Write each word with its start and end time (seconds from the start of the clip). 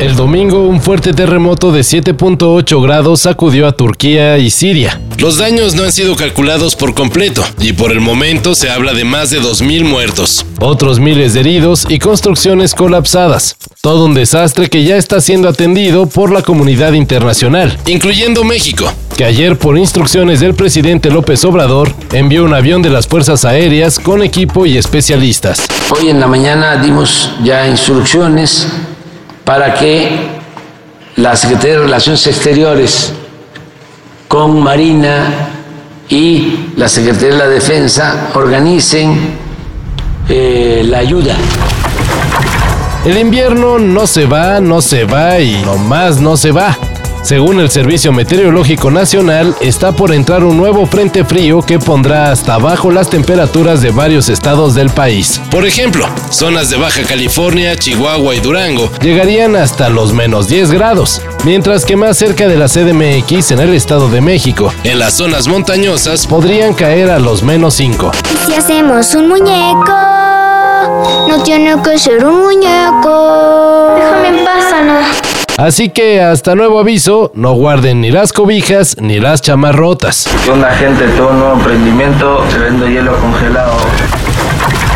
El 0.00 0.14
domingo 0.14 0.60
un 0.60 0.80
fuerte 0.80 1.12
terremoto 1.12 1.72
de 1.72 1.80
7.8 1.80 2.80
grados 2.80 3.22
sacudió 3.22 3.66
a 3.66 3.72
Turquía 3.72 4.38
y 4.38 4.48
Siria. 4.48 5.00
Los 5.18 5.38
daños 5.38 5.74
no 5.74 5.82
han 5.82 5.90
sido 5.90 6.14
calculados 6.14 6.76
por 6.76 6.94
completo 6.94 7.42
y 7.58 7.72
por 7.72 7.90
el 7.90 8.00
momento 8.00 8.54
se 8.54 8.70
habla 8.70 8.92
de 8.92 9.02
más 9.02 9.30
de 9.30 9.40
2.000 9.40 9.82
muertos, 9.82 10.46
otros 10.60 11.00
miles 11.00 11.34
de 11.34 11.40
heridos 11.40 11.84
y 11.88 11.98
construcciones 11.98 12.76
colapsadas. 12.76 13.56
Todo 13.80 14.04
un 14.04 14.14
desastre 14.14 14.68
que 14.68 14.84
ya 14.84 14.96
está 14.96 15.20
siendo 15.20 15.48
atendido 15.48 16.06
por 16.06 16.30
la 16.30 16.42
comunidad 16.42 16.92
internacional, 16.92 17.76
incluyendo 17.86 18.44
México, 18.44 18.92
que 19.16 19.24
ayer 19.24 19.58
por 19.58 19.78
instrucciones 19.78 20.38
del 20.38 20.54
presidente 20.54 21.10
López 21.10 21.44
Obrador 21.44 21.92
envió 22.12 22.44
un 22.44 22.54
avión 22.54 22.82
de 22.82 22.90
las 22.90 23.08
Fuerzas 23.08 23.44
Aéreas 23.44 23.98
con 23.98 24.22
equipo 24.22 24.64
y 24.64 24.78
especialistas. 24.78 25.66
Hoy 25.90 26.08
en 26.08 26.20
la 26.20 26.28
mañana 26.28 26.76
dimos 26.76 27.32
ya 27.42 27.66
instrucciones 27.66 28.68
para 29.48 29.72
que 29.72 30.10
la 31.16 31.34
Secretaría 31.34 31.76
de 31.76 31.82
Relaciones 31.84 32.26
Exteriores 32.26 33.14
con 34.28 34.60
Marina 34.60 35.48
y 36.06 36.66
la 36.76 36.86
Secretaría 36.86 37.30
de 37.30 37.38
la 37.38 37.48
Defensa 37.48 38.28
organicen 38.34 39.38
eh, 40.28 40.82
la 40.84 40.98
ayuda. 40.98 41.34
El 43.06 43.16
invierno 43.16 43.78
no 43.78 44.06
se 44.06 44.26
va, 44.26 44.60
no 44.60 44.82
se 44.82 45.06
va 45.06 45.40
y 45.40 45.62
nomás 45.62 46.20
no 46.20 46.36
se 46.36 46.52
va. 46.52 46.76
Según 47.22 47.60
el 47.60 47.70
Servicio 47.70 48.12
Meteorológico 48.12 48.90
Nacional, 48.90 49.54
está 49.60 49.92
por 49.92 50.12
entrar 50.12 50.44
un 50.44 50.56
nuevo 50.56 50.86
frente 50.86 51.24
frío 51.24 51.60
que 51.60 51.78
pondrá 51.78 52.30
hasta 52.30 52.54
abajo 52.54 52.90
las 52.90 53.10
temperaturas 53.10 53.82
de 53.82 53.90
varios 53.90 54.28
estados 54.28 54.74
del 54.74 54.88
país. 54.90 55.40
Por 55.50 55.66
ejemplo, 55.66 56.06
zonas 56.30 56.70
de 56.70 56.76
Baja 56.76 57.02
California, 57.02 57.76
Chihuahua 57.76 58.34
y 58.34 58.40
Durango 58.40 58.90
llegarían 59.02 59.56
hasta 59.56 59.88
los 59.88 60.12
menos 60.12 60.48
10 60.48 60.72
grados, 60.72 61.20
mientras 61.44 61.84
que 61.84 61.96
más 61.96 62.16
cerca 62.16 62.48
de 62.48 62.56
la 62.56 62.66
CDMX 62.66 63.50
en 63.50 63.60
el 63.60 63.74
Estado 63.74 64.08
de 64.08 64.20
México, 64.20 64.72
en 64.84 64.98
las 64.98 65.14
zonas 65.14 65.48
montañosas, 65.48 66.26
podrían 66.26 66.72
caer 66.72 67.10
a 67.10 67.18
los 67.18 67.42
menos 67.42 67.74
5. 67.74 68.12
Si 68.46 68.54
hacemos 68.54 69.14
un 69.14 69.28
muñeco, 69.28 69.92
no 71.28 71.42
tiene 71.42 71.74
que 71.82 71.98
ser 71.98 72.24
un 72.24 72.42
muñeco. 72.42 73.94
Déjame 73.96 74.28
en 74.38 74.44
paz, 74.44 74.72
Ana. 74.72 75.00
Así 75.58 75.88
que 75.88 76.20
hasta 76.20 76.54
nuevo 76.54 76.78
aviso, 76.78 77.32
no 77.34 77.52
guarden 77.54 78.00
ni 78.00 78.12
las 78.12 78.32
cobijas 78.32 78.96
ni 79.00 79.18
las 79.18 79.42
chamarrotas. 79.42 80.28
Un 80.54 80.64
agente 80.64 81.08
de 81.08 81.12
todo 81.16 81.30
un 81.30 81.40
nuevo 81.40 81.54
emprendimiento, 81.54 82.44
se 82.48 82.58
vende 82.58 82.88
hielo 82.88 83.18
congelado. 83.18 83.72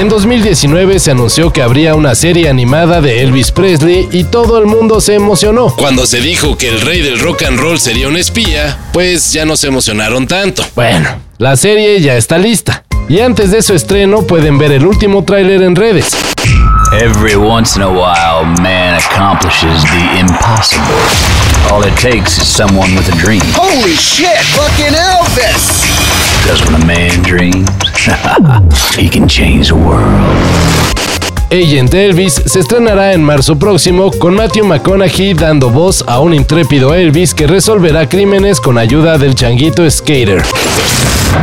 En 0.00 0.08
2019 0.08 0.98
se 0.98 1.12
anunció 1.12 1.52
que 1.52 1.62
habría 1.62 1.94
una 1.94 2.16
serie 2.16 2.48
animada 2.48 3.00
de 3.00 3.22
Elvis 3.22 3.52
Presley 3.52 4.08
y 4.10 4.24
todo 4.24 4.58
el 4.58 4.66
mundo 4.66 5.00
se 5.00 5.14
emocionó. 5.14 5.72
Cuando 5.76 6.06
se 6.06 6.20
dijo 6.20 6.58
que 6.58 6.68
el 6.70 6.80
rey 6.80 7.02
del 7.02 7.20
rock 7.20 7.44
and 7.44 7.60
roll 7.60 7.78
sería 7.78 8.08
un 8.08 8.16
espía, 8.16 8.78
pues 8.92 9.32
ya 9.32 9.44
no 9.44 9.56
se 9.56 9.68
emocionaron 9.68 10.26
tanto. 10.26 10.64
Bueno, 10.74 11.08
la 11.38 11.56
serie 11.56 12.00
ya 12.00 12.16
está 12.16 12.36
lista. 12.36 12.82
Y 13.08 13.20
antes 13.20 13.52
de 13.52 13.62
su 13.62 13.74
estreno 13.74 14.22
pueden 14.22 14.58
ver 14.58 14.72
el 14.72 14.84
último 14.84 15.22
tráiler 15.24 15.62
en 15.62 15.76
redes. 15.76 16.16
Every 16.92 17.36
once 17.36 17.76
in 17.76 17.82
a 17.82 17.92
while, 17.92 18.46
man 18.62 18.98
accomplishes 18.98 19.82
the 19.82 20.20
impossible. 20.20 20.96
All 21.70 21.82
it 21.84 21.94
takes 21.98 22.38
is 22.38 22.48
someone 22.48 22.94
with 22.94 23.06
a 23.12 23.16
dream. 23.18 23.42
Holy 23.52 23.92
shit, 23.92 24.38
fucking 24.56 24.94
Elvis! 24.96 25.84
Because 26.40 26.64
when 26.64 26.80
a 26.80 26.86
man 26.86 27.22
dreams, 27.22 27.68
he 28.96 29.10
can 29.10 29.28
change 29.28 29.68
the 29.68 29.74
world. 29.74 30.08
Agent 31.50 31.92
Elvis 31.92 32.42
se 32.46 32.60
estrenará 32.60 33.12
en 33.12 33.22
marzo 33.22 33.58
próximo 33.58 34.10
con 34.18 34.34
Matthew 34.34 34.64
McConaughey 34.64 35.34
dando 35.34 35.68
voz 35.68 36.02
a 36.06 36.20
un 36.20 36.32
intrépido 36.32 36.94
Elvis 36.94 37.34
que 37.34 37.46
resolverá 37.46 38.08
crímenes 38.08 38.62
con 38.62 38.78
ayuda 38.78 39.18
del 39.18 39.34
changuito 39.34 39.88
Skater. 39.90 40.42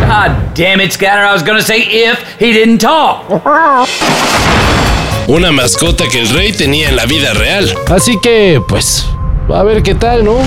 Ah, 0.09 0.35
damn 0.55 0.81
it, 0.81 0.91
Scatter. 0.91 1.23
I 1.23 1.33
was 1.33 1.43
gonna 1.43 1.61
say 1.61 1.81
if 1.81 2.19
he 2.39 2.51
didn't 2.51 2.79
talk. 2.79 3.25
Una 5.27 5.51
mascota 5.51 6.07
que 6.07 6.19
el 6.19 6.29
rey 6.29 6.53
tenía 6.53 6.89
en 6.89 6.95
la 6.95 7.05
vida 7.07 7.33
real. 7.33 7.75
Así 7.89 8.19
que, 8.19 8.61
pues, 8.67 9.07
a 9.51 9.63
ver 9.63 9.81
qué 9.81 9.95
tal, 9.95 10.23
¿no? 10.23 10.37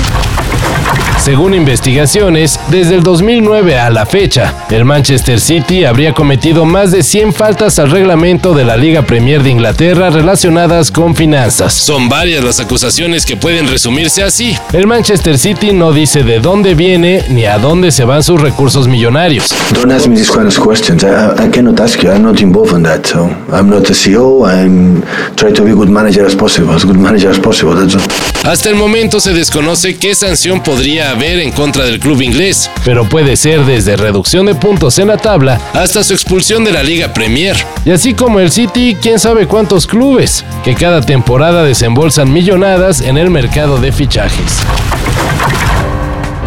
Según 1.28 1.52
investigaciones, 1.52 2.58
desde 2.70 2.94
el 2.94 3.02
2009 3.02 3.78
a 3.78 3.90
la 3.90 4.06
fecha, 4.06 4.64
el 4.70 4.86
Manchester 4.86 5.38
City 5.38 5.84
habría 5.84 6.14
cometido 6.14 6.64
más 6.64 6.90
de 6.90 7.02
100 7.02 7.34
faltas 7.34 7.78
al 7.78 7.90
reglamento 7.90 8.54
de 8.54 8.64
la 8.64 8.78
Liga 8.78 9.02
Premier 9.02 9.42
de 9.42 9.50
Inglaterra 9.50 10.08
relacionadas 10.08 10.90
con 10.90 11.14
finanzas. 11.14 11.74
Son 11.74 12.08
varias 12.08 12.42
las 12.42 12.60
acusaciones 12.60 13.26
que 13.26 13.36
pueden 13.36 13.68
resumirse 13.68 14.22
así. 14.22 14.56
El 14.72 14.86
Manchester 14.86 15.36
City 15.36 15.74
no 15.74 15.92
dice 15.92 16.22
de 16.22 16.40
dónde 16.40 16.74
viene 16.74 17.22
ni 17.28 17.44
a 17.44 17.58
dónde 17.58 17.92
se 17.92 18.06
van 18.06 18.22
sus 18.22 18.40
recursos 18.40 18.88
millonarios. 18.88 19.54
Don't 19.74 19.92
ask 19.92 20.06
me 20.06 20.16
these 20.16 20.32
kind 20.32 20.46
of 20.46 20.58
questions. 20.58 21.04
I, 21.04 21.44
I 21.44 21.50
cannot 21.50 21.78
ask 21.78 22.02
you. 22.02 22.10
I'm 22.10 22.22
not 22.22 22.40
involved 22.40 22.74
in 22.74 22.84
that. 22.84 23.04
So 23.04 23.26
I'm 23.52 23.68
not 23.68 23.82
the 23.82 23.92
CEO. 23.92 24.48
I'm 24.48 25.02
trying 25.36 25.52
to 25.56 25.62
be 25.62 25.72
a 25.72 25.74
good 25.74 25.90
manager 25.90 26.24
as 26.24 26.34
possible, 26.34 26.72
as 26.74 26.86
good 26.86 26.96
manager 26.96 27.28
as 27.28 27.38
possible. 27.38 27.74
That's 27.74 27.96
all. 27.96 28.27
Hasta 28.48 28.70
el 28.70 28.76
momento 28.76 29.20
se 29.20 29.34
desconoce 29.34 29.98
qué 29.98 30.14
sanción 30.14 30.62
podría 30.62 31.10
haber 31.10 31.38
en 31.40 31.52
contra 31.52 31.84
del 31.84 32.00
club 32.00 32.22
inglés, 32.22 32.70
pero 32.82 33.06
puede 33.06 33.36
ser 33.36 33.66
desde 33.66 33.98
reducción 33.98 34.46
de 34.46 34.54
puntos 34.54 34.98
en 34.98 35.08
la 35.08 35.18
tabla 35.18 35.60
hasta 35.74 36.02
su 36.02 36.14
expulsión 36.14 36.64
de 36.64 36.72
la 36.72 36.82
Liga 36.82 37.12
Premier. 37.12 37.54
Y 37.84 37.90
así 37.90 38.14
como 38.14 38.40
el 38.40 38.50
City, 38.50 38.96
quién 39.02 39.18
sabe 39.18 39.46
cuántos 39.46 39.86
clubes, 39.86 40.46
que 40.64 40.74
cada 40.74 41.02
temporada 41.02 41.62
desembolsan 41.62 42.32
millonadas 42.32 43.02
en 43.02 43.18
el 43.18 43.28
mercado 43.28 43.76
de 43.82 43.92
fichajes. 43.92 44.60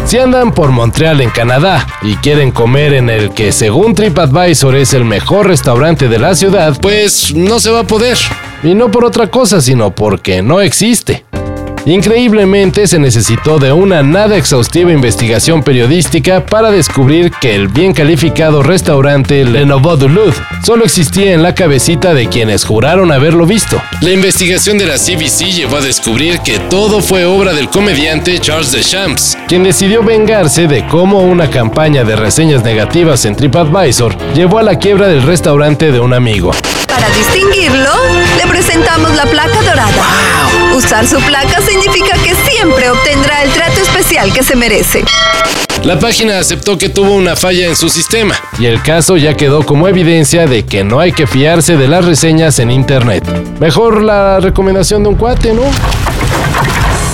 Si 0.04 0.18
andan 0.18 0.52
por 0.52 0.72
Montreal 0.72 1.20
en 1.20 1.30
Canadá 1.30 1.86
y 2.02 2.16
quieren 2.16 2.50
comer 2.50 2.94
en 2.94 3.10
el 3.10 3.30
que 3.30 3.52
según 3.52 3.94
TripAdvisor 3.94 4.74
es 4.74 4.92
el 4.92 5.04
mejor 5.04 5.46
restaurante 5.46 6.08
de 6.08 6.18
la 6.18 6.34
ciudad, 6.34 6.76
pues 6.82 7.32
no 7.32 7.60
se 7.60 7.70
va 7.70 7.82
a 7.82 7.86
poder. 7.86 8.18
Y 8.64 8.74
no 8.74 8.90
por 8.90 9.04
otra 9.04 9.28
cosa, 9.28 9.60
sino 9.60 9.94
porque 9.94 10.42
no 10.42 10.60
existe. 10.60 11.24
Increíblemente 11.84 12.86
se 12.86 13.00
necesitó 13.00 13.58
de 13.58 13.72
una 13.72 14.04
nada 14.04 14.36
exhaustiva 14.36 14.92
investigación 14.92 15.64
periodística 15.64 16.46
para 16.46 16.70
descubrir 16.70 17.32
que 17.40 17.56
el 17.56 17.66
bien 17.66 17.92
calificado 17.92 18.62
restaurante 18.62 19.44
Le 19.44 19.66
Nouveau 19.66 19.96
Duluth 19.96 20.36
solo 20.64 20.84
existía 20.84 21.32
en 21.32 21.42
la 21.42 21.56
cabecita 21.56 22.14
de 22.14 22.28
quienes 22.28 22.64
juraron 22.64 23.10
haberlo 23.10 23.46
visto. 23.46 23.82
La 24.00 24.12
investigación 24.12 24.78
de 24.78 24.86
la 24.86 24.94
CBC 24.94 25.52
llevó 25.52 25.78
a 25.78 25.80
descubrir 25.80 26.38
que 26.38 26.60
todo 26.70 27.00
fue 27.00 27.24
obra 27.24 27.52
del 27.52 27.68
comediante 27.68 28.38
Charles 28.38 28.70
Deschamps, 28.70 29.36
quien 29.48 29.64
decidió 29.64 30.04
vengarse 30.04 30.68
de 30.68 30.86
cómo 30.86 31.18
una 31.22 31.50
campaña 31.50 32.04
de 32.04 32.14
reseñas 32.14 32.62
negativas 32.62 33.24
en 33.24 33.34
TripAdvisor 33.34 34.16
llevó 34.34 34.58
a 34.58 34.62
la 34.62 34.78
quiebra 34.78 35.08
del 35.08 35.22
restaurante 35.22 35.90
de 35.90 35.98
un 35.98 36.14
amigo. 36.14 36.52
Para 36.92 37.08
distinguirlo, 37.08 37.90
le 38.36 38.46
presentamos 38.46 39.14
la 39.16 39.24
placa 39.24 39.62
dorada. 39.62 40.04
Usar 40.74 41.06
su 41.06 41.18
placa 41.22 41.62
significa 41.62 42.12
que 42.22 42.34
siempre 42.34 42.90
obtendrá 42.90 43.42
el 43.44 43.50
trato 43.50 43.80
especial 43.80 44.30
que 44.30 44.42
se 44.42 44.54
merece. 44.56 45.02
La 45.84 45.98
página 45.98 46.38
aceptó 46.38 46.76
que 46.76 46.90
tuvo 46.90 47.14
una 47.14 47.34
falla 47.34 47.66
en 47.66 47.76
su 47.76 47.88
sistema 47.88 48.34
y 48.58 48.66
el 48.66 48.82
caso 48.82 49.16
ya 49.16 49.34
quedó 49.34 49.64
como 49.64 49.88
evidencia 49.88 50.46
de 50.46 50.66
que 50.66 50.84
no 50.84 51.00
hay 51.00 51.12
que 51.12 51.26
fiarse 51.26 51.78
de 51.78 51.88
las 51.88 52.04
reseñas 52.04 52.58
en 52.58 52.70
internet. 52.70 53.24
Mejor 53.58 54.02
la 54.02 54.38
recomendación 54.40 55.02
de 55.02 55.08
un 55.08 55.14
cuate, 55.14 55.54
¿no? 55.54 55.62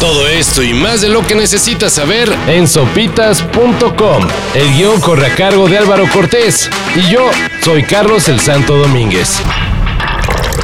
Todo 0.01 0.27
esto 0.27 0.61
y 0.61 0.75
más 0.75 1.03
de 1.03 1.09
lo 1.09 1.25
que 1.25 1.37
necesitas 1.37 1.93
saber 1.93 2.29
en 2.49 2.67
sopitas.com. 2.67 4.27
El 4.55 4.75
guion 4.75 5.01
corre 5.01 5.27
a 5.27 5.35
cargo 5.37 5.69
de 5.69 5.79
Álvaro 5.79 6.09
Cortés 6.13 6.69
y 6.97 7.13
yo 7.13 7.31
soy 7.63 7.85
Carlos 7.85 8.29
el 8.29 8.41
Santo 8.41 8.77
Domínguez. 8.77 9.41